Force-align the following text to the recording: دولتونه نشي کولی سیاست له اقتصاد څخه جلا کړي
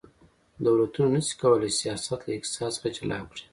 دولتونه 0.65 1.09
نشي 1.15 1.35
کولی 1.41 1.71
سیاست 1.81 2.09
له 2.25 2.33
اقتصاد 2.37 2.71
څخه 2.77 2.87
جلا 2.97 3.19
کړي 3.29 3.43